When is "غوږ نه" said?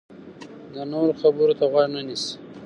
1.71-2.01